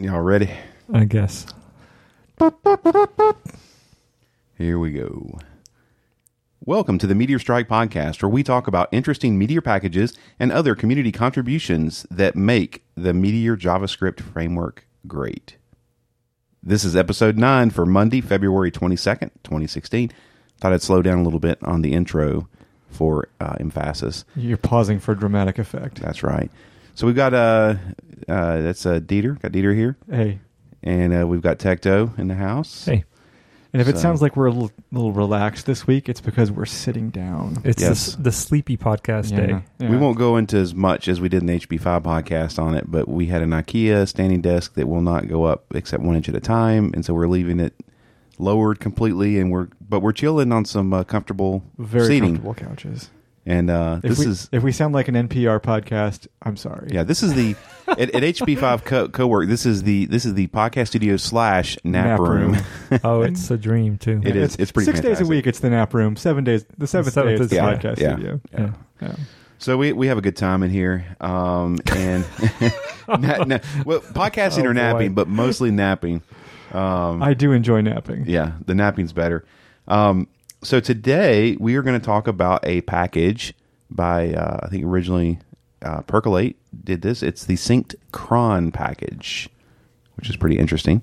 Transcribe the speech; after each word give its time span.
Y'all 0.00 0.20
ready? 0.20 0.48
I 0.94 1.06
guess. 1.06 1.44
Here 4.56 4.78
we 4.78 4.92
go. 4.92 5.40
Welcome 6.64 6.98
to 6.98 7.08
the 7.08 7.16
Meteor 7.16 7.40
Strike 7.40 7.68
podcast, 7.68 8.22
where 8.22 8.28
we 8.28 8.44
talk 8.44 8.68
about 8.68 8.88
interesting 8.92 9.36
Meteor 9.36 9.60
packages 9.60 10.16
and 10.38 10.52
other 10.52 10.76
community 10.76 11.10
contributions 11.10 12.06
that 12.12 12.36
make 12.36 12.84
the 12.96 13.12
Meteor 13.12 13.56
JavaScript 13.56 14.20
framework 14.20 14.86
great. 15.08 15.56
This 16.62 16.84
is 16.84 16.94
episode 16.94 17.36
9 17.36 17.70
for 17.70 17.84
Monday, 17.84 18.20
February 18.20 18.70
22nd, 18.70 19.30
2016. 19.42 20.12
Thought 20.60 20.72
I'd 20.74 20.82
slow 20.82 21.02
down 21.02 21.18
a 21.18 21.22
little 21.24 21.40
bit 21.40 21.58
on 21.64 21.82
the 21.82 21.92
intro 21.92 22.48
for 22.88 23.30
uh, 23.40 23.56
emphasis. 23.58 24.24
You're 24.36 24.58
pausing 24.58 25.00
for 25.00 25.16
dramatic 25.16 25.58
effect. 25.58 26.00
That's 26.00 26.22
right. 26.22 26.52
So 26.98 27.06
we've 27.06 27.14
got 27.14 27.32
uh, 27.32 27.76
uh 28.28 28.60
that's 28.60 28.84
uh, 28.84 28.98
Dieter. 28.98 29.40
Got 29.40 29.52
Dieter 29.52 29.72
here, 29.72 29.96
Hey. 30.10 30.40
and 30.82 31.14
uh, 31.14 31.28
we've 31.28 31.40
got 31.40 31.60
Tecto 31.60 32.18
in 32.18 32.26
the 32.26 32.34
house. 32.34 32.86
Hey. 32.86 33.04
And 33.72 33.80
if 33.80 33.86
it 33.86 33.94
So- 33.94 34.02
sounds 34.02 34.20
like 34.20 34.34
we're 34.36 34.46
a 34.46 34.50
little, 34.50 34.72
little 34.90 35.12
relaxed 35.12 35.64
this 35.66 35.86
week, 35.86 36.08
it's 36.08 36.20
because 36.20 36.50
we're 36.50 36.64
sitting 36.66 37.10
down. 37.10 37.58
It's 37.62 37.80
Yes. 37.80 38.06
the, 38.06 38.10
s- 38.10 38.16
the 38.24 38.32
sleepy 38.32 38.76
podcast 38.76 39.30
Yeah, 39.30 39.46
day. 39.46 39.62
yeah. 39.78 39.90
We 39.90 39.96
won't 39.96 40.18
go 40.18 40.36
into 40.38 40.56
as 40.56 40.74
much 40.74 41.06
as 41.06 41.20
we 41.20 41.28
did 41.28 41.42
in 41.42 41.46
the 41.46 41.52
HB5 41.60 42.02
podcast 42.02 42.58
on 42.58 42.74
it, 42.74 42.90
but 42.90 43.06
we 43.06 43.26
had 43.26 43.42
an 43.42 43.50
IKEA 43.50 44.08
standing 44.08 44.40
desk 44.40 44.74
that 44.74 44.88
will 44.88 45.02
not 45.02 45.28
go 45.28 45.44
up 45.44 45.66
except 45.76 46.02
one 46.02 46.16
inch 46.16 46.28
at 46.28 46.34
a 46.34 46.40
time, 46.40 46.90
and 46.94 47.04
so 47.04 47.14
we're 47.14 47.28
leaving 47.28 47.60
it 47.60 47.74
lowered 48.40 48.80
completely, 48.80 49.38
and 49.38 49.52
we're 49.52 49.68
but 49.88 50.00
we're 50.00 50.10
chilling 50.12 50.50
on 50.50 50.64
some 50.64 50.92
uh, 50.92 51.04
comfortable 51.04 51.62
Very 51.78 52.06
seating. 52.06 52.38
comfortable 52.38 52.54
couches. 52.54 53.10
And 53.48 53.70
uh, 53.70 54.00
If 54.04 54.10
this 54.10 54.18
we, 54.18 54.26
is 54.26 54.48
if 54.52 54.62
we 54.62 54.72
sound 54.72 54.92
like 54.92 55.08
an 55.08 55.14
NPR 55.14 55.58
podcast, 55.60 56.26
I'm 56.42 56.56
sorry. 56.58 56.90
yeah, 56.92 57.02
this 57.02 57.22
is 57.22 57.32
the 57.32 57.56
at, 57.88 57.98
at 58.14 58.22
HB5 58.22 58.84
co- 58.84 59.08
co-work. 59.08 59.48
This 59.48 59.64
is 59.64 59.84
the 59.84 60.04
this 60.04 60.26
is 60.26 60.34
the 60.34 60.48
podcast 60.48 60.88
studio 60.88 61.16
slash 61.16 61.78
nap, 61.82 62.04
Nap 62.04 62.18
room. 62.20 62.52
room. 62.52 63.00
Oh, 63.04 63.22
it's 63.22 63.50
a 63.50 63.56
dream 63.56 63.96
too. 63.96 64.20
It 64.22 64.36
is. 64.36 64.56
It's 64.56 64.70
pretty 64.70 64.84
Six 64.92 65.00
days 65.00 65.20
a 65.22 65.24
week, 65.26 65.46
it's 65.46 65.60
the 65.60 65.70
nap 65.70 65.94
room. 65.94 66.14
Seven 66.16 66.44
days, 66.44 66.66
the 66.76 66.86
seventh, 66.86 67.14
seventh 67.14 67.30
day 67.30 67.34
is 67.36 67.40
is- 67.40 67.48
the 67.48 67.56
yeah, 67.56 67.74
podcast 67.74 67.98
yeah. 67.98 68.12
studio. 68.16 68.40
Yeah. 68.52 68.70
Yeah. 69.00 69.16
So 69.56 69.78
we 69.78 69.92
we 69.94 70.08
have 70.08 70.18
a 70.18 70.22
good 70.22 70.36
time 70.36 70.62
in 70.62 70.70
here, 70.70 71.16
um, 71.20 71.78
and 71.96 72.24
na- 73.08 73.44
na- 73.44 73.58
well, 73.86 74.00
podcasting 74.00 74.64
Oh, 74.64 74.68
or 74.70 74.74
napping, 74.74 75.14
boy. 75.14 75.22
but 75.24 75.28
mostly 75.28 75.70
napping. 75.70 76.20
Um, 76.72 77.22
I 77.22 77.32
do 77.34 77.52
enjoy 77.52 77.80
napping. 77.80 78.26
yeah, 78.26 78.52
the 78.66 78.74
napping's 78.74 79.12
better. 79.14 79.44
Um, 79.88 80.28
so 80.62 80.80
today 80.80 81.56
we 81.60 81.76
are 81.76 81.82
going 81.82 81.98
to 81.98 82.04
talk 82.04 82.26
about 82.26 82.66
a 82.66 82.80
package 82.82 83.54
by 83.90 84.32
uh, 84.34 84.60
I 84.62 84.68
think 84.68 84.84
originally 84.84 85.38
uh, 85.82 86.02
Percolate 86.02 86.56
did 86.84 87.02
this. 87.02 87.22
It's 87.22 87.44
the 87.44 87.54
Synced 87.54 87.94
Cron 88.12 88.72
package, 88.72 89.48
which 90.16 90.28
is 90.28 90.36
pretty 90.36 90.58
interesting. 90.58 91.02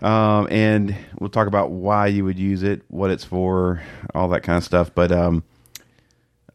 Um, 0.00 0.46
and 0.50 0.96
we'll 1.18 1.30
talk 1.30 1.48
about 1.48 1.70
why 1.70 2.06
you 2.06 2.24
would 2.24 2.38
use 2.38 2.62
it, 2.62 2.82
what 2.88 3.10
it's 3.10 3.24
for, 3.24 3.82
all 4.14 4.28
that 4.28 4.42
kind 4.42 4.56
of 4.56 4.64
stuff. 4.64 4.94
But 4.94 5.10
um, 5.10 5.42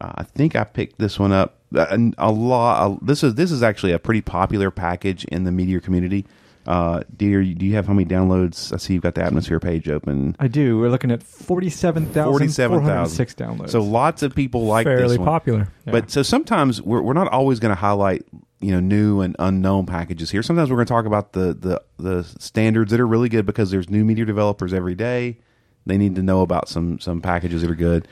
uh, 0.00 0.12
I 0.16 0.22
think 0.24 0.56
I 0.56 0.64
picked 0.64 0.98
this 0.98 1.18
one 1.18 1.32
up 1.32 1.58
uh, 1.74 1.86
and 1.90 2.14
a 2.18 2.30
lot. 2.30 3.04
this 3.04 3.22
is 3.22 3.34
this 3.34 3.50
is 3.50 3.62
actually 3.62 3.92
a 3.92 3.98
pretty 3.98 4.20
popular 4.20 4.70
package 4.70 5.24
in 5.26 5.44
the 5.44 5.52
Meteor 5.52 5.80
community. 5.80 6.26
Uh, 6.66 7.00
Dieter, 7.16 7.56
do 7.56 7.66
you 7.66 7.74
have 7.74 7.86
how 7.86 7.92
many 7.92 8.06
downloads? 8.06 8.72
I 8.72 8.78
see 8.78 8.94
you've 8.94 9.02
got 9.02 9.14
the 9.14 9.22
Atmosphere 9.22 9.60
page 9.60 9.88
open. 9.88 10.34
I 10.40 10.48
do. 10.48 10.78
We're 10.78 10.88
looking 10.88 11.10
at 11.10 11.22
47,406 11.22 13.34
downloads. 13.34 13.70
So 13.70 13.82
lots 13.82 14.22
of 14.22 14.34
people 14.34 14.66
like 14.66 14.86
fairly 14.86 15.08
this 15.08 15.18
one. 15.18 15.26
popular. 15.26 15.68
Yeah. 15.86 15.92
But 15.92 16.10
so 16.10 16.22
sometimes 16.22 16.80
we're 16.80 17.02
we're 17.02 17.12
not 17.12 17.28
always 17.28 17.60
going 17.60 17.74
to 17.74 17.80
highlight 17.80 18.24
you 18.60 18.72
know 18.72 18.80
new 18.80 19.20
and 19.20 19.36
unknown 19.38 19.84
packages 19.84 20.30
here. 20.30 20.42
Sometimes 20.42 20.70
we're 20.70 20.76
going 20.76 20.86
to 20.86 20.92
talk 20.92 21.04
about 21.04 21.32
the 21.32 21.54
the 21.54 21.82
the 21.98 22.24
standards 22.38 22.90
that 22.92 23.00
are 23.00 23.06
really 23.06 23.28
good 23.28 23.44
because 23.44 23.70
there's 23.70 23.90
new 23.90 24.04
media 24.04 24.24
developers 24.24 24.72
every 24.72 24.94
day. 24.94 25.38
They 25.84 25.98
need 25.98 26.14
to 26.14 26.22
know 26.22 26.40
about 26.40 26.70
some 26.70 26.98
some 26.98 27.20
packages 27.20 27.60
that 27.60 27.70
are 27.70 27.74
good, 27.74 28.08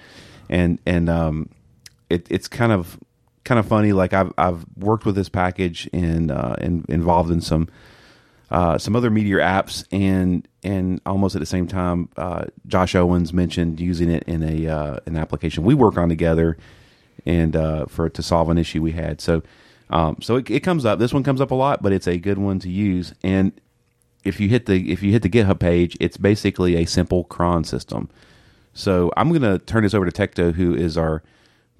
and 0.50 0.78
and 0.84 1.08
um, 1.08 1.48
it, 2.10 2.26
it's 2.28 2.48
kind 2.48 2.70
of 2.70 2.98
kind 3.44 3.58
of 3.58 3.66
funny. 3.66 3.94
Like 3.94 4.12
I've 4.12 4.32
I've 4.36 4.66
worked 4.76 5.06
with 5.06 5.14
this 5.14 5.30
package 5.30 5.88
and 5.92 6.30
uh, 6.30 6.56
and 6.58 6.84
involved 6.90 7.30
in 7.30 7.40
some 7.40 7.68
uh, 8.52 8.76
some 8.76 8.94
other 8.94 9.10
Meteor 9.10 9.38
apps, 9.38 9.86
and 9.90 10.46
and 10.62 11.00
almost 11.06 11.34
at 11.34 11.40
the 11.40 11.46
same 11.46 11.66
time, 11.66 12.10
uh, 12.18 12.44
Josh 12.66 12.94
Owens 12.94 13.32
mentioned 13.32 13.80
using 13.80 14.10
it 14.10 14.24
in 14.24 14.42
a 14.42 14.68
uh, 14.68 14.98
an 15.06 15.16
application 15.16 15.64
we 15.64 15.72
work 15.72 15.96
on 15.96 16.10
together, 16.10 16.58
and 17.24 17.56
uh, 17.56 17.86
for 17.86 18.10
to 18.10 18.22
solve 18.22 18.50
an 18.50 18.58
issue 18.58 18.82
we 18.82 18.92
had. 18.92 19.22
So, 19.22 19.42
um, 19.88 20.18
so 20.20 20.36
it, 20.36 20.50
it 20.50 20.60
comes 20.60 20.84
up. 20.84 20.98
This 20.98 21.14
one 21.14 21.22
comes 21.22 21.40
up 21.40 21.50
a 21.50 21.54
lot, 21.54 21.82
but 21.82 21.92
it's 21.92 22.06
a 22.06 22.18
good 22.18 22.36
one 22.36 22.58
to 22.58 22.68
use. 22.68 23.14
And 23.22 23.52
if 24.22 24.38
you 24.38 24.50
hit 24.50 24.66
the 24.66 24.92
if 24.92 25.02
you 25.02 25.12
hit 25.12 25.22
the 25.22 25.30
GitHub 25.30 25.58
page, 25.58 25.96
it's 25.98 26.18
basically 26.18 26.76
a 26.76 26.84
simple 26.84 27.24
cron 27.24 27.64
system. 27.64 28.10
So 28.74 29.10
I'm 29.16 29.30
going 29.30 29.40
to 29.40 29.64
turn 29.64 29.82
this 29.82 29.94
over 29.94 30.08
to 30.08 30.12
Tecto, 30.12 30.52
who 30.52 30.74
is 30.74 30.98
our 30.98 31.22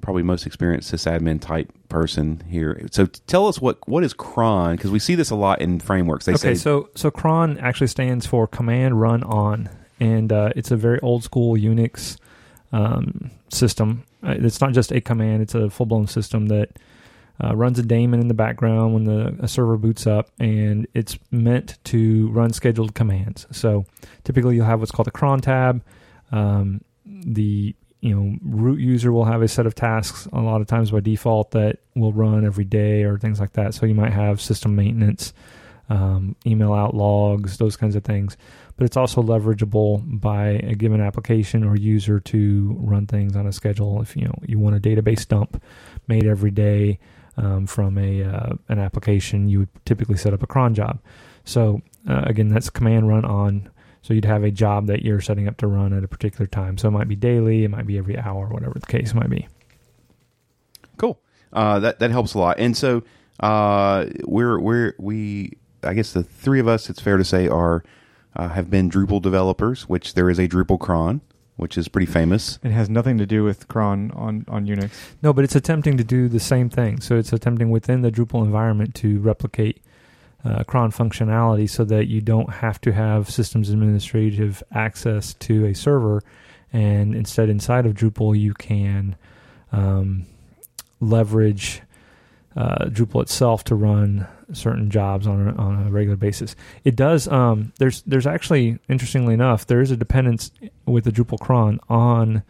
probably 0.02 0.22
most 0.22 0.46
experienced 0.46 0.92
sysadmin 0.92 1.40
type 1.40 1.72
person 1.88 2.42
here. 2.48 2.86
So 2.90 3.06
tell 3.06 3.48
us 3.48 3.60
what 3.60 3.78
what 3.88 4.04
is 4.04 4.12
cron 4.12 4.76
because 4.76 4.90
we 4.90 4.98
see 4.98 5.14
this 5.14 5.30
a 5.30 5.34
lot 5.36 5.62
in 5.62 5.80
frameworks. 5.80 6.26
They 6.26 6.34
say 6.34 6.50
Okay, 6.50 6.54
so 6.58 6.90
so 6.94 7.10
cron 7.10 7.56
actually 7.58 7.86
stands 7.86 8.26
for 8.26 8.46
command 8.46 9.00
run 9.00 9.22
on, 9.22 9.70
and 9.98 10.30
uh, 10.30 10.50
it's 10.54 10.70
a 10.70 10.76
very 10.76 11.00
old 11.00 11.24
school 11.24 11.56
Unix 11.56 12.18
um, 12.72 13.30
system. 13.48 14.04
Uh, 14.22 14.34
It's 14.38 14.60
not 14.60 14.72
just 14.72 14.92
a 14.92 15.00
command; 15.00 15.40
it's 15.42 15.54
a 15.54 15.70
full 15.70 15.86
blown 15.86 16.06
system 16.06 16.48
that 16.48 16.78
uh, 17.42 17.56
runs 17.56 17.78
a 17.78 17.82
daemon 17.82 18.20
in 18.20 18.28
the 18.28 18.34
background 18.34 18.94
when 18.94 19.04
the 19.04 19.36
a 19.40 19.48
server 19.48 19.76
boots 19.76 20.06
up, 20.06 20.30
and 20.38 20.86
it's 20.94 21.18
meant 21.30 21.78
to 21.84 22.28
run 22.30 22.52
scheduled 22.52 22.94
commands. 22.94 23.46
So 23.50 23.86
typically, 24.24 24.56
you'll 24.56 24.66
have 24.66 24.80
what's 24.80 24.92
called 24.92 25.08
a 25.08 25.12
cron 25.12 25.40
tab. 25.40 25.82
Um, 26.30 26.80
the 27.04 27.74
you 28.02 28.14
know 28.14 28.36
root 28.42 28.80
user 28.80 29.12
will 29.12 29.24
have 29.24 29.42
a 29.42 29.48
set 29.48 29.64
of 29.64 29.74
tasks 29.74 30.28
a 30.32 30.40
lot 30.40 30.60
of 30.60 30.66
times 30.66 30.90
by 30.90 31.00
default 31.00 31.52
that 31.52 31.78
will 31.94 32.12
run 32.12 32.44
every 32.44 32.64
day 32.64 33.04
or 33.04 33.16
things 33.16 33.40
like 33.40 33.52
that. 33.54 33.72
So 33.74 33.86
you 33.86 33.94
might 33.94 34.12
have 34.12 34.40
system 34.40 34.74
maintenance 34.76 35.32
um, 35.88 36.36
email 36.44 36.72
out 36.72 36.94
logs, 36.94 37.58
those 37.58 37.76
kinds 37.76 37.96
of 37.96 38.04
things. 38.04 38.36
But 38.76 38.86
it's 38.86 38.96
also 38.96 39.22
leverageable 39.22 40.20
by 40.20 40.48
a 40.64 40.74
given 40.74 41.00
application 41.00 41.62
or 41.62 41.76
user 41.76 42.18
to 42.20 42.76
run 42.80 43.06
things 43.06 43.36
on 43.36 43.46
a 43.46 43.52
schedule. 43.52 44.02
If 44.02 44.16
you 44.16 44.24
know 44.24 44.34
you 44.46 44.58
want 44.58 44.76
a 44.76 44.80
database 44.80 45.26
dump 45.26 45.62
made 46.08 46.26
every 46.26 46.50
day 46.50 46.98
um, 47.36 47.66
from 47.66 47.98
a 47.98 48.24
uh, 48.24 48.54
an 48.68 48.80
application, 48.80 49.48
you 49.48 49.60
would 49.60 49.84
typically 49.84 50.16
set 50.16 50.34
up 50.34 50.42
a 50.42 50.46
cron 50.46 50.74
job. 50.74 50.98
So 51.44 51.82
uh, 52.08 52.22
again, 52.26 52.48
that's 52.48 52.68
command 52.68 53.08
run 53.08 53.24
on. 53.24 53.70
So 54.02 54.14
you'd 54.14 54.24
have 54.24 54.42
a 54.42 54.50
job 54.50 54.86
that 54.88 55.02
you're 55.02 55.20
setting 55.20 55.48
up 55.48 55.56
to 55.58 55.66
run 55.66 55.92
at 55.92 56.02
a 56.02 56.08
particular 56.08 56.46
time. 56.46 56.76
So 56.76 56.88
it 56.88 56.90
might 56.90 57.08
be 57.08 57.16
daily, 57.16 57.64
it 57.64 57.68
might 57.68 57.86
be 57.86 57.98
every 57.98 58.18
hour, 58.18 58.48
whatever 58.48 58.78
the 58.78 58.86
case 58.86 59.14
might 59.14 59.30
be. 59.30 59.48
Cool. 60.96 61.20
Uh, 61.52 61.78
that 61.78 62.00
that 62.00 62.10
helps 62.10 62.34
a 62.34 62.38
lot. 62.38 62.58
And 62.58 62.76
so 62.76 63.04
uh, 63.40 64.06
we're 64.24 64.58
we're 64.58 64.94
we 64.98 65.56
I 65.82 65.94
guess 65.94 66.12
the 66.12 66.22
three 66.22 66.60
of 66.60 66.68
us, 66.68 66.90
it's 66.90 67.00
fair 67.00 67.16
to 67.16 67.24
say, 67.24 67.48
are 67.48 67.84
uh, 68.34 68.48
have 68.48 68.70
been 68.70 68.90
Drupal 68.90 69.22
developers. 69.22 69.88
Which 69.88 70.14
there 70.14 70.28
is 70.28 70.38
a 70.38 70.48
Drupal 70.48 70.80
cron, 70.80 71.20
which 71.56 71.78
is 71.78 71.88
pretty 71.88 72.10
famous. 72.10 72.58
it 72.62 72.72
has 72.72 72.90
nothing 72.90 73.18
to 73.18 73.26
do 73.26 73.44
with 73.44 73.68
cron 73.68 74.10
on, 74.12 74.44
on 74.48 74.66
Unix. 74.66 74.90
No, 75.22 75.32
but 75.32 75.44
it's 75.44 75.54
attempting 75.54 75.96
to 75.96 76.04
do 76.04 76.28
the 76.28 76.40
same 76.40 76.68
thing. 76.68 77.00
So 77.00 77.16
it's 77.16 77.32
attempting 77.32 77.70
within 77.70 78.02
the 78.02 78.10
Drupal 78.10 78.44
environment 78.44 78.94
to 78.96 79.20
replicate 79.20 79.82
uh, 80.44 80.64
cron 80.64 80.90
functionality 80.90 81.68
so 81.68 81.84
that 81.84 82.08
you 82.08 82.20
don't 82.20 82.50
have 82.50 82.80
to 82.80 82.92
have 82.92 83.30
systems 83.30 83.70
administrative 83.70 84.62
access 84.72 85.34
to 85.34 85.66
a 85.66 85.74
server. 85.74 86.22
And 86.72 87.14
instead, 87.14 87.48
inside 87.48 87.86
of 87.86 87.94
Drupal, 87.94 88.38
you 88.38 88.54
can 88.54 89.16
um, 89.70 90.26
leverage 91.00 91.82
uh, 92.56 92.86
Drupal 92.86 93.22
itself 93.22 93.64
to 93.64 93.74
run 93.74 94.26
certain 94.52 94.90
jobs 94.90 95.26
on 95.26 95.48
a, 95.48 95.54
on 95.54 95.86
a 95.86 95.90
regular 95.90 96.16
basis. 96.16 96.54
It 96.84 96.96
does. 96.96 97.28
Um, 97.28 97.72
there's 97.78 98.02
there's 98.02 98.26
actually 98.26 98.78
interestingly 98.88 99.34
enough 99.34 99.66
there 99.66 99.80
is 99.80 99.90
a 99.90 99.96
dependence 99.96 100.50
with 100.84 101.04
the 101.04 101.10
Drupal 101.10 101.38
cron 101.38 101.80
on 101.88 102.42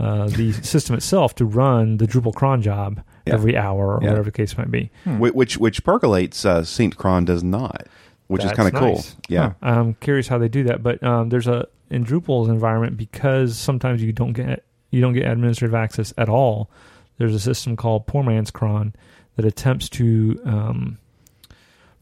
uh, 0.00 0.26
the 0.28 0.52
system 0.52 0.94
itself 0.96 1.34
to 1.36 1.44
run 1.44 1.98
the 1.98 2.06
Drupal 2.06 2.34
cron 2.34 2.62
job 2.62 3.02
Yeah. 3.26 3.34
every 3.34 3.56
hour 3.56 3.96
or 3.96 4.00
Yeah. 4.02 4.10
whatever 4.10 4.24
the 4.30 4.32
case 4.32 4.56
might 4.56 4.70
be. 4.70 4.90
Hmm. 5.04 5.18
Which 5.18 5.58
which 5.58 5.84
Percolate's 5.84 6.44
uh, 6.44 6.62
synced 6.62 6.96
cron 6.96 7.24
does 7.24 7.42
not, 7.44 7.86
which 8.28 8.44
is 8.44 8.52
kind 8.52 8.68
of 8.72 8.74
cool. 8.80 9.02
Yeah. 9.28 9.52
Huh. 9.62 9.70
I'm 9.80 9.94
curious 9.94 10.28
how 10.28 10.38
they 10.38 10.48
do 10.48 10.64
that, 10.64 10.82
but 10.82 11.02
um, 11.02 11.28
there's 11.28 11.46
a 11.46 11.66
in 11.90 12.04
Drupal's 12.04 12.48
environment 12.48 12.96
because 12.96 13.58
sometimes 13.58 14.02
you 14.02 14.12
don't 14.12 14.32
get 14.32 14.64
you 14.90 15.00
don't 15.00 15.12
get 15.12 15.26
administrative 15.30 15.74
access 15.74 16.12
at 16.18 16.28
all. 16.28 16.70
There's 17.18 17.34
a 17.34 17.40
system 17.40 17.76
called 17.76 18.06
Poor 18.06 18.22
Man's 18.24 18.50
Cron 18.50 18.94
that 19.36 19.44
attempts 19.44 19.88
to 19.90 20.40
um, 20.44 20.98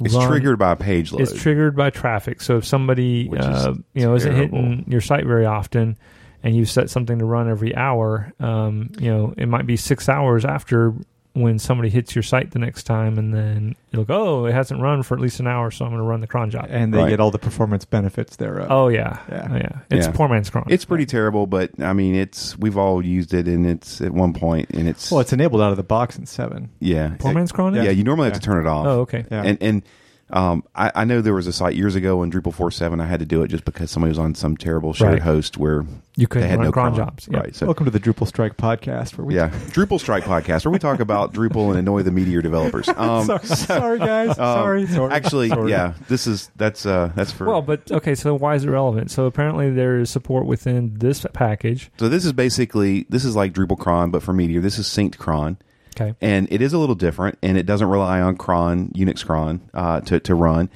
It's 0.05 0.15
run- 0.15 0.29
triggered 0.29 0.59
by 0.59 0.73
a 0.73 0.77
page 0.77 1.11
load. 1.13 1.23
It's 1.23 1.35
triggered 1.35 1.75
by 1.77 1.91
traffic. 1.91 2.41
So 2.41 2.59
if 2.59 2.65
somebody 2.65 3.29
uh, 3.37 3.75
you 3.95 4.03
know 4.07 4.15
isn't 4.15 4.35
hitting 4.35 4.85
your 4.87 5.01
site 5.01 5.27
very 5.27 5.45
often, 5.47 5.97
and 6.43 6.55
you 6.57 6.65
set 6.65 6.91
something 6.91 7.19
to 7.19 7.25
run 7.25 7.49
every 7.49 7.75
hour, 7.77 8.33
um, 8.41 8.91
you 8.99 9.11
know 9.11 9.35
it 9.37 9.49
might 9.49 9.67
be 9.67 9.77
six 9.77 10.09
hours 10.09 10.45
after 10.45 10.95
when 11.35 11.57
somebody 11.59 11.89
hits 11.89 12.17
your 12.17 12.23
site 12.23 12.51
the 12.51 12.59
next 12.59 12.83
time, 12.83 13.17
and 13.17 13.33
then 13.33 13.77
it'll 13.93 14.05
go, 14.05 14.41
oh, 14.41 14.45
it 14.47 14.53
hasn't 14.53 14.81
run 14.81 15.05
for 15.05 15.15
at 15.15 15.21
least 15.21 15.39
an 15.39 15.47
hour, 15.47 15.71
so 15.71 15.85
I'm 15.85 15.93
going 15.93 16.01
to 16.03 16.07
run 16.07 16.21
the 16.21 16.27
cron 16.27 16.51
job. 16.51 16.67
and 16.69 16.93
they 16.93 16.99
Right. 16.99 17.11
get 17.11 17.21
all 17.21 17.31
the 17.31 17.39
performance 17.39 17.85
benefits 17.85 18.35
thereof. 18.37 18.67
Oh 18.71 18.89
yeah, 18.89 19.19
Yeah. 19.31 19.49
Oh, 19.49 19.55
yeah. 19.55 19.69
It's 19.89 20.07
Yeah. 20.07 20.13
poor 20.13 20.27
man's 20.27 20.51
cron. 20.51 20.65
It's 20.69 20.85
pretty 20.85 21.07
terrible, 21.07 21.47
but 21.47 21.71
I 21.81 21.93
mean, 21.93 22.17
it's 22.17 22.59
we've 22.59 22.77
all 22.77 23.05
used 23.05 23.35
it, 23.35 23.47
and 23.47 23.67
it's 23.67 24.01
at 24.01 24.13
one 24.13 24.33
point, 24.33 24.71
and 24.71 24.89
it's 24.89 25.13
well, 25.13 25.21
it's 25.21 25.33
enabled 25.33 25.63
out 25.63 25.71
of 25.71 25.77
the 25.77 25.85
box 25.85 26.19
in 26.19 26.27
seven. 26.27 26.71
yeah, 26.81 27.15
poor 27.21 27.31
it- 27.31 27.35
man's 27.35 27.53
cron. 27.53 27.75
yeah. 27.75 27.85
is? 27.85 27.99
You 27.99 28.03
normally 28.05 28.25
have 28.27 28.35
Yeah. 28.35 28.41
to 28.41 28.45
turn 28.47 28.67
it 28.67 28.69
off. 28.69 28.87
Oh 28.87 29.01
okay. 29.03 29.25
Yeah. 29.31 29.43
And 29.45 29.59
and 29.61 29.83
um, 30.31 30.63
I, 30.75 30.93
I 30.95 31.05
know 31.05 31.21
there 31.23 31.35
was 31.35 31.47
a 31.47 31.53
site 31.53 31.75
years 31.75 31.95
ago 31.95 32.23
in 32.23 32.31
Drupal 32.31 32.55
4.7 32.55 33.01
I 33.01 33.07
had 33.07 33.21
to 33.21 33.27
do 33.27 33.43
it 33.43 33.49
just 33.49 33.65
because 33.65 33.91
somebody 33.91 34.11
was 34.11 34.19
on 34.19 34.35
some 34.35 34.57
terrible 34.57 34.93
shared 34.93 35.15
Right. 35.15 35.23
host 35.23 35.57
where 35.57 35.85
You 36.17 36.27
couldn't 36.27 36.49
had 36.51 36.59
run 36.59 36.67
no 36.67 36.73
cron 36.73 36.95
cron. 36.95 37.07
jobs. 37.09 37.29
Yeah. 37.31 37.39
Right. 37.39 37.57
So 37.57 37.65
Welcome 37.67 37.87
to 37.87 37.91
the 37.91 38.01
Drupal 38.01 38.27
Strike 38.27 38.57
podcast, 38.59 39.17
where 39.17 39.25
we 39.25 39.37
yeah, 39.37 39.49
Drupal 39.71 39.99
Strike 39.99 40.25
podcast 40.25 40.65
where 40.67 40.73
we 40.73 40.79
talk 40.79 41.01
about 41.01 41.33
Drupal 41.33 41.71
and 41.71 41.79
annoy 41.79 42.03
the 42.03 42.11
Meteor 42.11 42.43
developers. 42.43 42.89
Um, 42.99 43.25
sorry, 43.27 43.47
sorry 43.47 43.99
guys, 44.01 44.31
um, 44.31 44.35
sorry, 44.35 44.87
sorry. 44.87 45.13
Actually, 45.13 45.49
Sorry. 45.49 45.71
yeah, 45.71 45.95
this 46.09 46.27
is 46.27 46.51
that's 46.57 46.85
uh 46.85 47.11
that's 47.15 47.33
for 47.33 47.47
Well, 47.47 47.63
but 47.63 47.91
okay. 47.91 48.15
So 48.15 48.35
why 48.35 48.55
is 48.55 48.65
it 48.65 48.71
relevant? 48.71 49.11
So 49.11 49.27
apparently 49.27 49.71
there 49.71 49.99
is 49.99 50.11
support 50.11 50.47
within 50.47 50.99
this 50.99 51.25
package. 51.33 51.91
So 51.99 52.09
this 52.09 52.25
is 52.25 52.33
basically 52.33 53.07
this 53.09 53.25
is 53.25 53.35
like 53.37 53.53
Drupal 53.55 53.79
cron, 53.79 54.11
but 54.11 54.23
for 54.23 54.33
Meteor. 54.33 54.61
This 54.61 54.79
is 54.79 54.87
synced 54.87 55.17
cron, 55.19 55.59
Okay. 56.01 56.15
and 56.21 56.49
it 56.51 56.63
is 56.63 56.73
a 56.73 56.79
little 56.79 56.95
different, 56.95 57.39
and 57.43 57.59
it 57.59 57.67
doesn't 57.67 57.89
rely 57.89 58.21
on 58.21 58.37
cron 58.37 58.89
Unix 58.91 59.25
cron 59.25 59.61
uh, 59.75 60.01
to 60.03 60.21
to 60.21 60.35
run. 60.35 60.71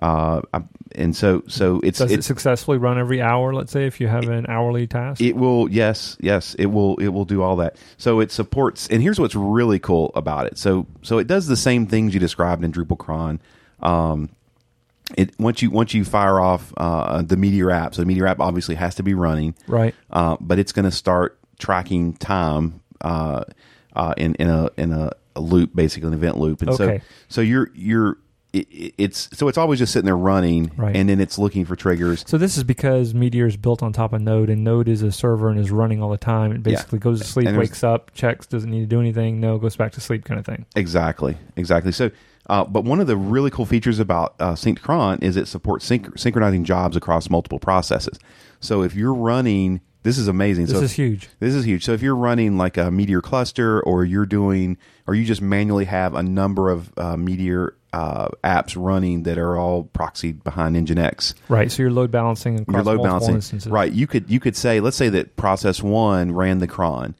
Uh, 0.00 0.40
and 0.92 1.14
so 1.14 1.42
so 1.48 1.80
it's 1.82 1.98
Does 1.98 2.10
it 2.10 2.18
it's 2.18 2.26
successfully 2.26 2.78
run 2.78 2.98
every 2.98 3.20
hour? 3.20 3.52
Let's 3.52 3.72
say 3.72 3.86
if 3.86 4.00
you 4.00 4.06
have 4.06 4.28
an 4.28 4.46
hourly 4.48 4.86
task. 4.86 5.20
It 5.20 5.36
will, 5.36 5.68
yes, 5.70 6.16
yes, 6.20 6.54
it 6.54 6.66
will. 6.66 6.96
It 6.96 7.08
will 7.08 7.24
do 7.24 7.42
all 7.42 7.56
that. 7.56 7.76
So 7.96 8.20
it 8.20 8.30
supports, 8.30 8.88
and 8.88 9.02
here's 9.02 9.18
what's 9.18 9.34
really 9.34 9.78
cool 9.78 10.12
about 10.14 10.46
it. 10.46 10.56
So, 10.58 10.86
so 11.02 11.18
it 11.18 11.26
does 11.26 11.46
the 11.46 11.56
same 11.56 11.86
things 11.86 12.14
you 12.14 12.20
described 12.20 12.64
in 12.64 12.72
Drupal 12.72 12.98
cron. 12.98 13.40
Um, 13.80 14.30
it 15.16 15.38
once 15.38 15.62
you 15.62 15.70
once 15.70 15.94
you 15.94 16.04
fire 16.04 16.38
off 16.38 16.72
uh, 16.76 17.22
the 17.22 17.36
Meteor 17.36 17.70
app, 17.70 17.94
so 17.94 18.02
the 18.02 18.06
Meteor 18.06 18.26
app 18.26 18.40
obviously 18.40 18.74
has 18.74 18.94
to 18.96 19.02
be 19.02 19.14
running, 19.14 19.54
right. 19.66 19.94
uh, 20.10 20.36
but 20.40 20.58
it's 20.58 20.72
going 20.72 20.84
to 20.84 20.90
start 20.90 21.38
tracking 21.58 22.14
time 22.14 22.80
uh, 23.00 23.44
uh, 23.98 24.14
in 24.16 24.34
in 24.36 24.48
a 24.48 24.70
in 24.78 24.92
a, 24.92 25.10
a 25.36 25.40
loop, 25.40 25.74
basically 25.74 26.06
an 26.08 26.14
event 26.14 26.38
loop, 26.38 26.62
and 26.62 26.70
Okay. 26.70 26.98
so 26.98 27.04
so 27.28 27.40
you're 27.42 27.70
you're 27.74 28.16
it, 28.54 28.66
it- 28.70 28.94
it's 28.96 29.28
so 29.36 29.46
it's 29.48 29.58
always 29.58 29.78
just 29.78 29.92
sitting 29.92 30.06
there 30.06 30.16
running, 30.16 30.70
Right. 30.76 30.96
and 30.96 31.08
then 31.10 31.20
it's 31.20 31.38
looking 31.38 31.66
for 31.66 31.76
triggers. 31.76 32.24
So 32.26 32.38
this 32.38 32.56
is 32.56 32.64
because 32.64 33.12
Meteor 33.12 33.46
is 33.46 33.58
built 33.58 33.82
on 33.82 33.92
top 33.92 34.14
of 34.14 34.22
Node, 34.22 34.48
and 34.48 34.64
Node 34.64 34.88
is 34.88 35.02
a 35.02 35.12
server 35.12 35.50
and 35.50 35.60
is 35.60 35.70
running 35.70 36.02
all 36.02 36.08
the 36.10 36.16
time. 36.16 36.52
It 36.52 36.56
Yeah. 36.58 36.62
basically 36.76 36.98
goes 37.00 37.20
to 37.20 37.26
sleep, 37.26 37.50
wakes 37.54 37.84
up, 37.84 38.12
checks, 38.14 38.46
doesn't 38.46 38.70
need 38.70 38.80
to 38.80 38.86
do 38.86 39.00
anything. 39.00 39.38
No, 39.40 39.58
goes 39.58 39.76
back 39.76 39.92
to 39.92 40.00
sleep, 40.00 40.24
kind 40.24 40.40
of 40.40 40.46
thing. 40.46 40.64
Exactly, 40.76 41.36
exactly. 41.56 41.92
So, 41.92 42.10
uh, 42.48 42.64
but 42.64 42.84
one 42.84 43.00
of 43.00 43.06
the 43.06 43.18
really 43.18 43.50
cool 43.50 43.66
features 43.66 43.98
about 43.98 44.34
uh, 44.40 44.56
Cron 44.80 45.18
is 45.20 45.36
it 45.36 45.46
supports 45.46 45.86
synch- 45.88 46.18
synchronizing 46.18 46.64
jobs 46.64 46.96
across 46.96 47.28
multiple 47.28 47.58
processes. 47.58 48.18
So 48.60 48.80
if 48.82 48.94
you're 48.94 49.14
running, 49.14 49.82
this 50.02 50.18
is 50.18 50.28
amazing. 50.28 50.66
This 50.66 50.76
so 50.76 50.82
is 50.82 50.92
huge. 50.92 51.28
this 51.40 51.54
is 51.54 51.64
huge. 51.64 51.84
So 51.84 51.92
if 51.92 52.02
you're 52.02 52.16
running 52.16 52.56
like 52.56 52.76
a 52.76 52.90
Meteor 52.90 53.20
cluster, 53.20 53.80
or 53.82 54.04
you're 54.04 54.26
doing, 54.26 54.78
or 55.06 55.14
you 55.14 55.24
just 55.24 55.42
manually 55.42 55.86
have 55.86 56.14
a 56.14 56.22
number 56.22 56.70
of 56.70 56.92
uh, 56.96 57.16
Meteor 57.16 57.74
uh, 57.92 58.28
apps 58.44 58.74
running 58.76 59.24
that 59.24 59.38
are 59.38 59.56
all 59.56 59.84
proxied 59.94 60.44
behind 60.44 60.76
Nginx, 60.76 61.34
Right. 61.48 61.70
So 61.72 61.82
you're 61.82 61.90
load 61.90 62.10
balancing 62.10 62.60
across 62.60 62.84
your 62.84 62.96
load 62.96 63.02
balancing, 63.02 63.34
instances. 63.36 63.70
right? 63.70 63.92
You 63.92 64.06
could 64.06 64.30
you 64.30 64.40
could 64.40 64.56
say, 64.56 64.80
let's 64.80 64.96
say 64.96 65.08
that 65.08 65.36
process 65.36 65.82
one 65.82 66.32
ran 66.32 66.58
the 66.58 66.66
cron, 66.66 67.14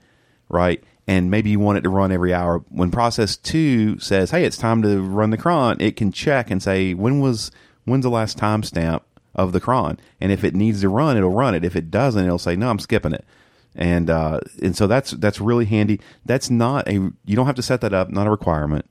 right? 0.49 0.83
And 1.07 1.31
maybe 1.31 1.49
you 1.49 1.59
want 1.59 1.79
it 1.79 1.81
to 1.83 1.89
run 1.89 2.13
every 2.13 2.35
hour. 2.35 2.59
When 2.69 2.91
process 2.91 3.37
two 3.37 3.99
says, 3.99 4.31
"Hey, 4.31 4.45
it's 4.45 4.59
time 4.59 4.83
to 4.83 5.01
run 5.01 5.31
the 5.31 5.39
cron," 5.39 5.79
it 5.81 5.97
can 5.97 6.13
check 6.13 6.51
and 6.51 6.63
say, 6.63 6.93
"When 6.93 7.21
was 7.21 7.51
when's 7.87 8.03
the 8.03 8.11
last 8.11 8.37
timestamp 8.39 9.01
of 9.39 9.53
the 9.53 9.61
cron?" 9.61 9.99
And 10.21 10.31
if 10.31 10.45
it 10.45 10.55
needs 10.55 10.83
to 10.83 10.91
run, 10.91 11.17
it'll 11.17 11.31
run 11.31 11.55
it. 11.55 11.65
If 11.65 11.77
it 11.77 11.91
doesn't, 11.91 12.23
it'll 12.23 12.39
say, 12.39 12.57
"No, 12.57 12.69
I'm 12.69 12.79
skipping 12.79 13.15
it." 13.15 13.25
And 13.75 14.11
uh, 14.11 14.41
and 14.61 14.77
so 14.77 14.87
that's 14.87 15.13
that's 15.13 15.41
really 15.41 15.65
handy. 15.65 16.01
That's 16.27 16.51
not 16.51 16.87
a 16.89 16.93
you 16.93 17.37
don't 17.37 17.47
have 17.47 17.55
to 17.57 17.63
set 17.63 17.81
that 17.81 17.95
up, 17.95 18.11
not 18.11 18.27
a 18.27 18.31
requirement 18.31 18.85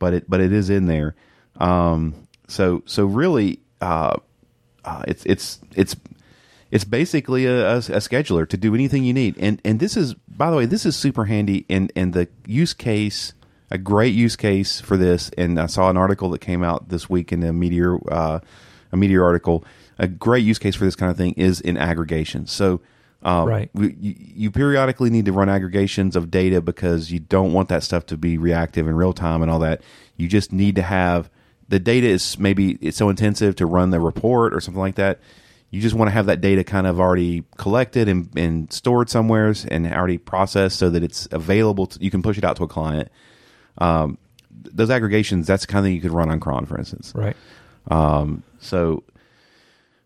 but 0.00 0.14
it 0.14 0.28
but 0.28 0.40
it 0.40 0.52
is 0.52 0.68
in 0.68 0.86
there. 0.86 1.14
Um, 1.60 2.26
so 2.48 2.82
so 2.86 3.04
really, 3.04 3.60
uh, 3.80 4.16
uh, 4.84 5.04
it's 5.06 5.24
it's 5.26 5.60
it's 5.76 5.94
it's 6.72 6.84
basically 6.84 7.46
a, 7.46 7.74
a, 7.74 7.76
a 7.76 8.00
scheduler 8.00 8.48
to 8.48 8.56
do 8.56 8.74
anything 8.74 9.04
you 9.04 9.12
need. 9.12 9.36
And 9.38 9.60
and 9.64 9.78
this 9.78 9.96
is 9.96 10.14
by 10.14 10.50
the 10.50 10.56
way, 10.56 10.66
this 10.66 10.84
is 10.84 10.96
super 10.96 11.26
handy. 11.26 11.64
And 11.70 11.92
and 11.94 12.12
the 12.12 12.26
use 12.46 12.74
case, 12.74 13.34
a 13.70 13.78
great 13.78 14.14
use 14.14 14.34
case 14.34 14.80
for 14.80 14.96
this. 14.96 15.30
And 15.38 15.60
I 15.60 15.66
saw 15.66 15.88
an 15.88 15.96
article 15.96 16.30
that 16.30 16.40
came 16.40 16.64
out 16.64 16.88
this 16.88 17.08
week 17.08 17.30
in 17.30 17.40
the 17.40 17.52
Meteor 17.52 17.98
uh, 18.10 18.40
a 18.92 18.96
Meteor 18.96 19.24
article. 19.24 19.64
A 19.98 20.06
great 20.08 20.44
use 20.44 20.58
case 20.58 20.74
for 20.74 20.84
this 20.84 20.96
kind 20.96 21.10
of 21.10 21.16
thing 21.16 21.34
is 21.34 21.60
in 21.60 21.76
aggregation. 21.76 22.46
So. 22.46 22.80
Um, 23.22 23.46
Right. 23.48 23.70
we- 23.74 23.94
you, 24.00 24.14
you 24.18 24.50
periodically 24.50 25.10
need 25.10 25.26
to 25.26 25.32
run 25.32 25.50
aggregations 25.50 26.16
of 26.16 26.30
data 26.30 26.62
because 26.62 27.12
you 27.12 27.18
don't 27.20 27.52
want 27.52 27.68
that 27.68 27.82
stuff 27.82 28.06
to 28.06 28.16
be 28.16 28.38
reactive 28.38 28.88
in 28.88 28.94
real 28.94 29.12
time 29.12 29.42
and 29.42 29.50
all 29.50 29.58
that. 29.58 29.82
You 30.16 30.26
just 30.26 30.54
need 30.54 30.74
to 30.76 30.82
have 30.82 31.28
the 31.68 31.78
data 31.78 32.06
is 32.06 32.38
maybe 32.38 32.78
it's 32.80 32.96
so 32.96 33.10
intensive 33.10 33.56
to 33.56 33.66
run 33.66 33.90
the 33.90 34.00
report 34.00 34.54
or 34.54 34.60
something 34.62 34.80
like 34.80 34.94
that. 34.94 35.20
You 35.70 35.82
just 35.82 35.94
want 35.94 36.08
to 36.08 36.12
have 36.12 36.24
that 36.26 36.40
data 36.40 36.64
kind 36.64 36.86
of 36.86 36.98
already 36.98 37.44
collected 37.58 38.08
and, 38.08 38.30
and 38.36 38.72
stored 38.72 39.10
somewheres 39.10 39.66
and 39.66 39.86
already 39.86 40.16
processed 40.16 40.78
so 40.78 40.88
that 40.88 41.02
it's 41.02 41.28
available. 41.30 41.88
To, 41.88 42.02
you 42.02 42.10
can 42.10 42.22
push 42.22 42.38
it 42.38 42.44
out 42.44 42.56
to 42.56 42.64
a 42.64 42.68
client. 42.68 43.10
Um, 43.76 44.16
those 44.50 44.88
aggregations, 44.88 45.46
that's 45.46 45.66
the 45.66 45.70
kind 45.70 45.84
of 45.84 45.88
thing 45.88 45.94
you 45.94 46.00
could 46.00 46.10
run 46.10 46.30
on 46.30 46.40
cron, 46.40 46.64
for 46.64 46.78
instance. 46.78 47.12
Right. 47.14 47.36
Um, 47.88 48.42
so 48.58 49.02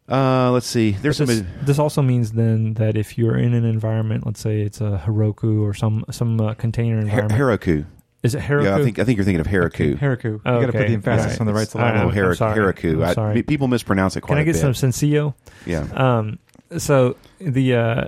uh, 0.08 0.50
let's 0.50 0.66
see. 0.66 0.92
There's 0.92 1.18
this, 1.18 1.38
some. 1.38 1.46
this 1.62 1.78
also 1.78 2.02
means 2.02 2.32
then 2.32 2.74
that 2.74 2.96
if 2.96 3.16
you're 3.16 3.36
in 3.36 3.54
an 3.54 3.64
environment, 3.64 4.26
let's 4.26 4.40
say 4.40 4.60
it's 4.60 4.80
a 4.80 5.02
Heroku 5.04 5.62
or 5.62 5.72
some 5.74 6.04
some 6.10 6.40
uh, 6.40 6.54
container 6.54 6.96
Her- 6.96 7.22
environment, 7.22 7.40
Heroku. 7.62 7.86
is 8.22 8.34
it 8.34 8.42
Heroku? 8.42 8.64
Yeah, 8.64 8.76
I 8.76 8.82
think 8.82 8.98
I 8.98 9.04
think 9.04 9.16
you're 9.16 9.24
thinking 9.24 9.40
of 9.40 9.46
Heroku. 9.46 9.98
Heroku. 9.98 10.40
Oh, 10.44 10.54
you 10.60 10.66
got 10.66 10.72
to 10.72 10.78
put 10.78 10.88
the 10.88 10.94
emphasis 10.94 11.32
Right. 11.32 11.40
on 11.40 11.46
the 11.46 11.54
right 11.54 11.60
I 11.62 11.64
syllable. 11.64 11.94
know. 11.94 12.04
Oh, 12.06 12.10
Her- 12.10 12.34
sorry. 12.34 12.58
Heroku. 12.58 13.06
I'm 13.06 13.14
sorry. 13.14 13.42
people 13.42 13.68
mispronounce 13.68 14.16
it 14.16 14.20
quite 14.20 14.34
Can 14.36 14.38
I 14.42 14.44
get 14.44 14.52
bit. 14.60 14.60
some 14.60 14.72
Senseo? 14.72 15.34
yeah. 15.66 15.86
Um, 15.94 16.38
so 16.76 17.16
the 17.38 17.74
uh, 17.74 18.04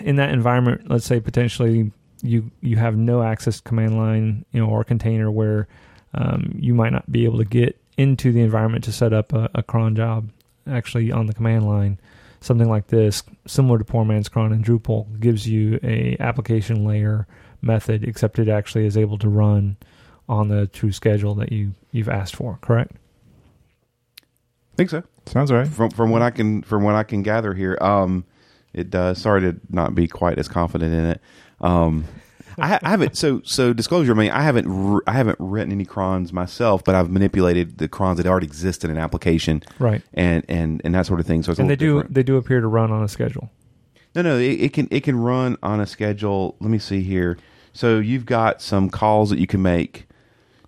in 0.00 0.16
that 0.16 0.30
environment, 0.30 0.90
let's 0.90 1.04
say 1.04 1.20
potentially 1.20 1.92
you 2.22 2.50
you 2.62 2.76
have 2.76 2.96
no 2.96 3.22
access 3.22 3.58
to 3.58 3.62
command 3.62 3.96
line, 3.98 4.44
you 4.52 4.60
know, 4.60 4.68
or 4.70 4.82
container 4.82 5.30
where 5.30 5.68
um, 6.14 6.52
you 6.58 6.74
might 6.74 6.90
not 6.92 7.10
be 7.12 7.24
able 7.26 7.36
to 7.38 7.44
get 7.44 7.78
into 7.98 8.32
the 8.32 8.40
environment 8.40 8.84
to 8.84 8.92
set 8.92 9.12
up 9.12 9.34
a, 9.34 9.50
a 9.54 9.62
cron 9.62 9.94
job 9.94 10.30
actually 10.66 11.12
on 11.12 11.26
the 11.26 11.34
command 11.34 11.66
line. 11.66 12.00
Something 12.40 12.68
like 12.68 12.86
this, 12.86 13.24
similar 13.46 13.78
to 13.78 13.84
Poor 13.84 14.04
Man's 14.04 14.28
Cron 14.28 14.52
and 14.52 14.64
Drupal, 14.64 15.18
gives 15.18 15.48
you 15.48 15.80
a 15.82 16.16
application 16.20 16.84
layer 16.84 17.26
method, 17.60 18.04
except 18.04 18.38
it 18.38 18.48
actually 18.48 18.86
is 18.86 18.96
able 18.96 19.18
to 19.18 19.28
run 19.28 19.76
on 20.28 20.46
the 20.46 20.68
true 20.68 20.92
schedule 20.92 21.34
that 21.34 21.50
you 21.50 21.74
you've 21.90 22.08
asked 22.08 22.36
for. 22.36 22.58
Correct? 22.62 22.92
I 24.22 24.76
think 24.76 24.90
so. 24.90 25.02
Sounds 25.26 25.50
right. 25.50 25.66
From 25.66 25.90
from 25.90 26.10
what 26.10 26.22
I 26.22 26.30
can 26.30 26.62
from 26.62 26.84
what 26.84 26.94
I 26.94 27.02
can 27.02 27.24
gather 27.24 27.54
here, 27.54 27.76
um, 27.80 28.24
it 28.72 28.88
does. 28.88 29.20
Sorry 29.20 29.40
to 29.40 29.56
not 29.68 29.96
be 29.96 30.06
quite 30.06 30.38
as 30.38 30.46
confident 30.46 30.94
in 30.94 31.04
it. 31.06 31.20
Um, 31.60 32.04
I, 32.58 32.78
I 32.82 32.90
haven't. 32.90 33.16
So 33.16 33.40
so 33.44 33.72
disclosure. 33.72 34.12
I 34.12 34.14
mean, 34.16 34.30
I 34.30 34.42
haven't 34.42 35.02
I 35.06 35.12
haven't 35.12 35.36
written 35.38 35.72
any 35.72 35.84
crons 35.84 36.32
myself, 36.32 36.82
but 36.84 36.94
I've 36.94 37.10
manipulated 37.10 37.78
the 37.78 37.88
crons 37.88 38.16
that 38.18 38.26
already 38.26 38.46
exist 38.46 38.84
in 38.84 38.90
an 38.90 38.96
application 38.98 39.62
Right. 39.78 40.02
and 40.14 40.44
and 40.48 40.80
and 40.84 40.94
that 40.94 41.06
sort 41.06 41.20
of 41.20 41.26
thing. 41.26 41.42
So 41.42 41.50
it's 41.52 41.58
a 41.58 41.62
And 41.62 41.70
they 41.70 41.76
do 41.76 41.94
different. 41.96 42.14
they 42.14 42.22
do 42.22 42.36
appear 42.36 42.60
to 42.60 42.66
run 42.68 42.90
on 42.90 43.02
a 43.02 43.08
schedule. 43.08 43.50
No, 44.14 44.22
no, 44.22 44.36
it, 44.38 44.60
it 44.60 44.72
can 44.72 44.88
it 44.90 45.02
can 45.04 45.16
run 45.20 45.56
on 45.62 45.80
a 45.80 45.86
schedule. 45.86 46.56
Let 46.60 46.70
me 46.70 46.78
see 46.78 47.02
here. 47.02 47.38
So 47.72 47.98
you've 47.98 48.26
got 48.26 48.60
some 48.60 48.90
calls 48.90 49.30
that 49.30 49.38
you 49.38 49.46
can 49.46 49.62
make. 49.62 50.06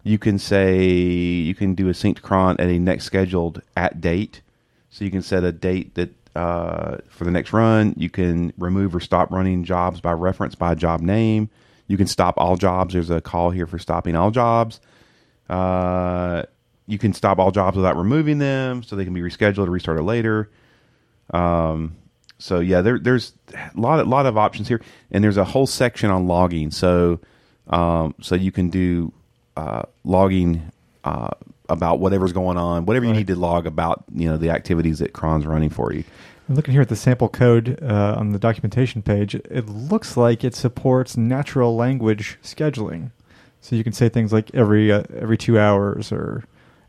You 0.03 0.19
can 0.19 0.39
say 0.39 0.83
you 0.87 1.55
can 1.55 1.75
do 1.75 1.89
a 1.89 1.93
synced 1.93 2.23
cron 2.23 2.57
at 2.59 2.69
a 2.69 2.79
next 2.79 3.05
scheduled 3.05 3.61
at 3.77 4.01
date. 4.01 4.41
So 4.91 5.05
you 5.05 5.11
can 5.11 5.23
set 5.23 5.45
a 5.45 5.53
date 5.53 5.95
that 5.95 6.11
uh, 6.37 6.99
for 7.09 7.25
the 7.25 7.31
next 7.31 7.53
run. 7.53 7.95
You 7.97 8.09
can 8.11 8.53
remove 8.59 8.95
or 8.95 9.01
stop 9.01 9.31
running 9.31 9.65
jobs 9.65 10.01
by 10.01 10.13
reference 10.13 10.55
by 10.55 10.75
job 10.75 11.01
name. 11.01 11.51
You 11.91 11.97
can 11.97 12.07
stop 12.07 12.35
all 12.39 12.57
jobs. 12.57 12.95
There's 12.95 13.11
a 13.11 13.21
call 13.21 13.51
here 13.51 13.67
for 13.67 13.77
stopping 13.77 14.15
all 14.15 14.31
jobs. 14.31 14.81
Uh, 15.49 16.45
you 16.87 16.99
can 16.99 17.13
stop 17.13 17.41
all 17.41 17.51
jobs 17.51 17.77
without 17.77 17.97
removing 17.97 18.39
them, 18.39 18.85
so 18.85 18.95
they 18.95 19.05
can 19.05 19.13
be 19.13 19.21
rescheduled 19.23 19.67
or 19.67 19.73
restarted 19.73 20.05
later. 20.05 20.51
Um, 21.35 21.97
so 22.39 22.61
yeah, 22.61 22.81
there, 22.81 23.01
there's 23.01 23.33
a 23.53 23.71
lot, 23.75 24.07
lot 24.07 24.27
of 24.27 24.39
options 24.39 24.69
here, 24.69 24.81
and 25.11 25.25
there's 25.25 25.37
a 25.37 25.45
whole 25.45 25.67
section 25.67 26.11
on 26.11 26.29
logging. 26.29 26.71
So, 26.71 27.19
um, 27.67 28.15
so 28.21 28.37
you 28.37 28.53
can 28.53 28.71
do 28.71 29.13
uh, 29.57 29.83
logging 30.05 30.71
uh, 31.03 31.31
about 31.69 31.99
whatever's 31.99 32.33
going 32.33 32.57
on, 32.57 32.87
whatever 32.87 33.05
you 33.05 33.11
Right. 33.11 33.19
need 33.19 33.27
to 33.27 33.37
log 33.37 33.67
about, 33.67 34.05
you 34.15 34.29
know, 34.29 34.37
the 34.37 34.51
activities 34.51 35.01
that 35.01 35.13
cron's 35.13 35.45
running 35.45 35.71
for 35.71 35.93
you. 35.93 36.05
I'm 36.51 36.57
looking 36.57 36.73
here 36.73 36.83
at 36.83 36.89
the 36.89 36.97
sample 36.97 37.29
code 37.29 37.79
uh, 37.81 38.17
on 38.19 38.33
the 38.33 38.39
documentation 38.41 39.03
page. 39.03 39.37
It 39.37 39.69
looks 39.69 40.17
like 40.17 40.43
it 40.43 40.57
supports 40.57 41.17
natural 41.17 41.77
language 41.77 42.41
scheduling. 42.43 43.13
So 43.61 43.77
you 43.77 43.85
can 43.85 43.93
say 43.93 44.09
things 44.09 44.33
like 44.33 44.53
every 44.53 44.91
uh, 44.91 45.05
every 45.15 45.39
two 45.39 45.61
hours 45.61 46.11
or 46.11 46.43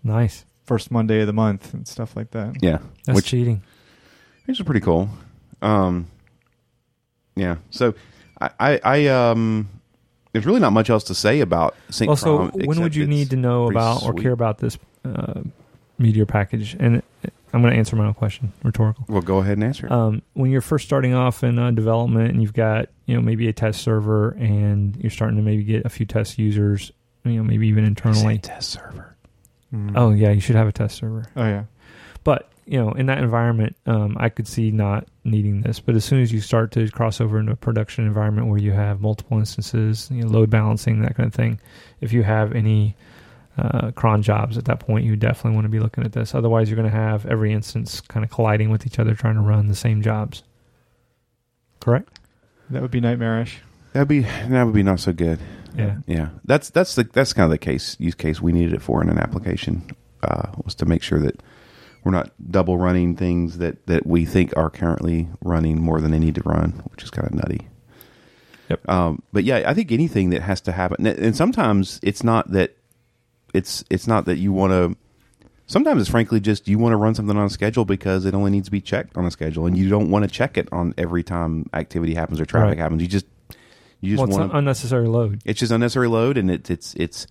Nice. 0.03 0.46
first 0.65 0.89
Monday 0.89 1.22
of 1.22 1.27
the 1.27 1.34
month 1.34 1.75
and 1.75 1.88
stuff 1.88 2.15
like 2.15 2.32
that. 2.32 2.56
Yeah, 2.60 2.80
That's 3.06 3.15
which 3.18 3.27
cheating. 3.27 3.62
These 4.48 4.60
are 4.60 4.63
pretty 4.63 4.80
cool. 4.80 5.10
Um, 5.62 6.08
yeah. 7.36 7.58
So 7.70 7.94
I, 8.41 8.50
I, 8.60 8.80
I 8.84 9.08
um, 9.10 9.70
there's 10.32 10.48
really 10.48 10.60
not 10.60 10.74
much 10.74 10.89
else 10.89 11.03
to 11.03 11.13
say 11.13 11.39
about 11.39 11.75
Synced 11.91 12.20
Cron. 12.20 12.39
Also, 12.48 12.48
when 12.65 12.82
would 12.82 12.96
you 12.96 13.06
need 13.06 13.30
to 13.30 13.36
know 13.36 13.68
pretty 13.68 13.77
about 13.77 14.01
or 14.01 14.13
sweet. 14.13 14.24
care 14.24 14.32
about 14.32 14.58
this 14.58 14.80
uh, 15.06 15.41
Meteor 16.00 16.25
package? 16.25 16.75
And 16.80 17.03
I'm 17.53 17.62
going 17.62 17.74
to 17.74 17.77
answer 17.77 17.96
my 17.96 18.05
own 18.05 18.13
question, 18.13 18.53
rhetorical. 18.63 19.05
Well, 19.10 19.22
go 19.22 19.39
ahead 19.39 19.53
and 19.53 19.63
answer. 19.63 19.88
it. 19.88 19.91
Um, 19.91 20.22
when 20.34 20.51
you're 20.51 20.62
first 20.62 20.86
starting 20.86 21.13
off 21.13 21.43
in 21.43 21.60
uh, 21.60 21.72
development 21.72 22.31
and 22.31 22.41
you've 22.41 22.53
got 22.53 22.88
you 23.05 23.15
know 23.15 23.22
maybe 23.22 23.48
a 23.48 23.53
test 23.53 23.81
server 23.81 24.31
and 24.31 24.96
you're 24.98 25.12
starting 25.12 25.38
to 25.38 25.43
maybe 25.43 25.63
get 25.63 25.86
a 25.86 25.89
few 25.89 26.05
test 26.05 26.38
users, 26.38 26.91
you 27.25 27.34
know 27.34 27.43
maybe 27.43 27.67
even 27.67 27.84
internally. 27.84 28.38
test 28.38 28.70
server. 28.72 29.15
Mm. 29.74 29.93
Oh 29.96 30.12
yeah, 30.12 30.31
you 30.31 30.41
should 30.41 30.55
have 30.55 30.67
a 30.67 30.72
test 30.72 30.98
server. 30.98 31.25
Oh 31.36 31.46
yeah. 31.46 31.65
But 32.24 32.51
you 32.65 32.77
know, 32.79 32.91
in 32.91 33.08
that 33.08 33.17
environment, 33.17 33.75
um, 33.86 34.15
I 34.20 34.29
could 34.29 34.48
see 34.48 34.72
not 34.72 35.08
needing 35.24 35.62
this. 35.62 35.79
But 35.79 35.96
as 35.96 36.05
soon 36.05 36.22
as 36.22 36.31
you 36.31 36.39
start 36.39 36.72
to 36.74 36.89
cross 36.89 37.20
over 37.20 37.39
into 37.39 37.51
a 37.51 37.55
production 37.55 38.05
environment 38.05 38.48
where 38.48 38.60
you 38.60 38.72
have 38.72 39.01
multiple 39.01 39.39
instances, 39.39 40.08
you 40.12 40.24
know, 40.24 40.29
load 40.29 40.50
balancing, 40.50 41.01
that 41.01 41.15
kind 41.15 41.27
of 41.27 41.34
thing, 41.34 41.60
if 42.00 42.13
you 42.13 42.24
have 42.24 42.53
any 42.53 42.96
uh, 43.58 43.91
cron 43.91 44.22
jobs 44.22 44.58
at 44.58 44.65
that 44.65 44.79
point, 44.79 45.05
you 45.05 45.15
definitely 45.15 45.55
want 45.55 45.65
to 45.65 45.70
be 45.70 45.79
looking 45.79 46.03
at 46.03 46.13
this. 46.13 46.34
Otherwise, 46.34 46.70
you're 46.70 46.77
going 46.77 46.89
to 46.89 46.96
have 46.98 47.25
every 47.25 47.51
instance 47.53 48.00
kind 48.01 48.24
of 48.24 48.31
colliding 48.31 48.70
with 48.70 48.86
each 48.88 48.98
other, 49.00 49.13
trying 49.13 49.36
to 49.36 49.41
run 49.41 49.67
the 49.67 49.75
same 49.75 50.01
jobs. 50.01 50.43
Correct? 51.79 52.20
That 52.70 52.81
would 52.81 52.91
be 52.91 53.01
nightmarish. 53.01 53.58
That'd 53.93 54.08
be 54.08 54.22
that 54.22 54.63
would 54.63 54.74
be 54.74 54.84
not 54.84 55.00
so 55.01 55.12
good. 55.12 55.39
Yeah. 55.75 55.98
Yeah, 56.08 56.29
that's 56.46 56.70
that's 56.70 56.96
the 56.96 57.03
that's 57.03 57.34
kind 57.34 57.46
of 57.46 57.51
the 57.51 57.58
case 57.58 57.98
use 58.00 58.15
case 58.15 58.41
we 58.41 58.51
needed 58.51 58.74
it 58.74 58.81
for 58.81 59.01
in 59.01 59.10
an 59.10 59.17
application 59.17 59.84
uh, 60.24 60.51
was 60.63 60.75
to 60.75 60.86
make 60.86 61.01
sure 61.03 61.20
that 61.20 61.41
we're 62.03 62.12
not 62.13 62.31
double 62.50 62.77
running 62.77 63.15
things 63.15 63.58
that 63.58 63.86
that 63.88 64.05
we 64.08 64.25
think 64.25 64.55
are 64.55 64.70
currently 64.70 65.27
running 65.43 65.81
more 65.81 66.00
than 66.00 66.12
they 66.12 66.20
need 66.20 66.36
to 66.36 66.41
run, 66.46 66.81
which 66.91 67.03
is 67.03 67.10
kind 67.10 67.27
of 67.27 67.34
nutty. 67.34 67.67
Yep. 68.70 68.88
Um, 68.89 69.22
but 69.34 69.43
yeah, 69.43 69.63
I 69.65 69.74
think 69.74 69.91
anything 69.91 70.29
that 70.29 70.41
has 70.43 70.62
to 70.62 70.72
happen, 70.72 71.05
and- 71.05 71.20
and 71.20 71.36
sometimes 71.36 72.00
it's 72.01 72.24
not 72.24 72.51
that 72.51 72.77
it's 73.53 73.84
it's 73.89 74.08
not 74.08 74.25
that 74.25 74.38
you 74.38 74.51
want 74.53 74.72
to. 74.72 74.98
Sometimes 75.67 76.01
it's 76.01 76.10
frankly 76.12 76.39
just 76.41 76.67
you 76.67 76.77
want 76.77 76.93
to 76.93 76.98
run 76.98 77.15
something 77.15 77.38
on 77.38 77.46
a 77.46 77.50
schedule 77.50 77.86
because 77.86 78.25
it 78.25 78.34
only 78.34 78.51
needs 78.51 78.67
to 78.67 78.72
be 78.72 78.81
checked 78.81 79.15
on 79.17 79.25
a 79.25 79.31
schedule, 79.31 79.65
and 79.65 79.77
you 79.77 79.88
don't 79.89 80.10
want 80.10 80.24
to 80.25 80.29
check 80.29 80.58
it 80.58 80.67
on 80.72 80.93
every 80.98 81.24
time 81.24 81.70
activity 81.74 82.13
happens 82.13 82.41
or 82.41 82.46
traffic 82.46 82.72
Right. 82.72 82.79
happens. 82.79 83.01
You 83.01 83.08
just 83.08 83.25
you 84.01 84.10
just 84.12 84.20
Well, 84.20 84.27
it's 84.29 84.38
want 84.38 84.51
an 84.51 84.58
unnecessary 84.58 85.08
load. 85.08 85.41
it's 85.46 85.60
just 85.60 85.72
unnecessary 85.72 86.08
load, 86.10 86.38
and 86.38 86.51
it's 86.51 86.70
it's 86.70 86.93
it's 86.96 87.27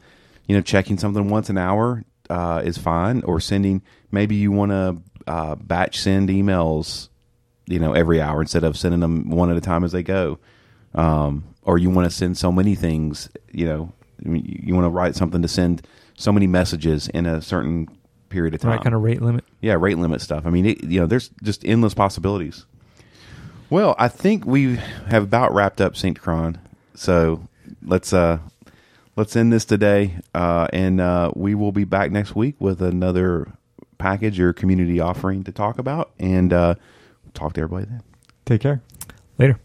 you 0.47 0.57
know 0.57 0.63
checking 0.63 0.97
something 0.99 1.29
once 1.29 1.51
an 1.51 1.59
hour 1.59 2.05
uh, 2.31 2.63
is 2.65 2.79
fine, 2.79 3.23
or 3.25 3.41
sending 3.41 3.83
maybe 4.11 4.37
you 4.37 4.53
want 4.53 4.71
to 4.71 4.97
uh, 5.27 5.55
batch 5.57 5.99
send 6.01 6.29
emails, 6.31 7.09
you 7.67 7.79
know, 7.79 7.93
every 7.93 8.21
hour 8.23 8.41
instead 8.41 8.65
of 8.65 8.77
sending 8.79 9.01
them 9.01 9.29
one 9.31 9.51
at 9.51 9.57
a 9.57 9.61
time 9.61 9.85
as 9.85 9.93
they 9.93 10.03
go, 10.03 10.39
um, 10.95 11.45
or 11.63 11.77
you 11.77 11.91
want 11.91 12.09
to 12.11 12.17
send 12.17 12.39
so 12.39 12.51
many 12.51 12.75
things, 12.75 13.29
you 13.53 13.67
know, 13.67 13.93
I 14.25 14.29
mean, 14.29 14.45
you, 14.47 14.61
you 14.69 14.75
want 14.75 14.87
to 14.87 14.91
write 14.91 15.15
something 15.15 15.43
to 15.43 15.49
send 15.49 15.87
so 16.21 16.33
many 16.33 16.47
messages 16.47 17.09
in 17.09 17.25
a 17.27 17.41
certain 17.41 17.89
period 18.29 18.55
of 18.55 18.61
time, 18.61 18.73
Right 18.73 18.83
kind 18.83 18.95
of 18.95 19.03
rate 19.03 19.23
limit. 19.23 19.45
yeah, 19.61 19.75
rate 19.79 19.99
limit 19.99 20.21
stuff. 20.21 20.45
I 20.47 20.51
mean, 20.51 20.67
it, 20.67 20.85
you 20.85 21.01
know, 21.01 21.07
there's 21.07 21.31
just 21.43 21.65
endless 21.65 21.95
possibilities. 21.95 22.67
Well, 23.71 23.95
I 23.99 24.09
think 24.09 24.45
we 24.45 24.77
have 25.09 25.23
about 25.25 25.55
wrapped 25.55 25.81
up 25.81 25.95
Synced 25.95 26.19
Cron, 26.19 26.59
so 26.95 27.49
let's 27.83 28.13
uh 28.13 28.39
let's 29.17 29.35
end 29.37 29.53
this 29.53 29.65
today, 29.65 30.19
uh, 30.35 30.67
and 30.73 31.01
uh, 31.01 31.31
we 31.35 31.55
will 31.55 31.73
be 31.73 31.85
back 31.85 32.11
next 32.11 32.35
week 32.35 32.57
with 32.59 32.81
another 32.83 33.53
package 33.99 34.41
or 34.41 34.53
community 34.53 34.99
offering 35.01 35.45
to 35.45 35.53
talk 35.53 35.79
about, 35.79 36.11
and 36.19 36.53
uh, 36.53 36.75
talk 37.35 37.53
to 37.55 37.61
everybody 37.61 37.87
then. 37.91 38.03
Take 38.45 38.61
care. 38.61 38.83
Later. 39.39 39.59